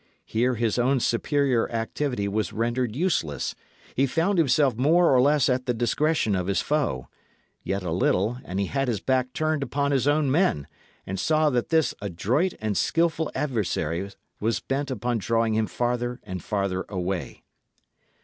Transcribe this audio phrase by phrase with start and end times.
[0.25, 3.53] Here his own superior activity was rendered useless;
[3.93, 7.07] he found himself more or less at the discretion of his foe;
[7.61, 10.65] yet a little, and he had his back turned upon his own men,
[11.05, 14.09] and saw that this adroit and skilful adversary
[14.39, 17.43] was bent upon drawing him farther and farther away.